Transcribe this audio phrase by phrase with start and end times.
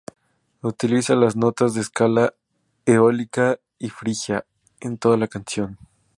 [0.63, 2.33] Utiliza las notas de escala
[2.87, 4.47] eólica y frigia
[4.79, 5.77] en toda la canción.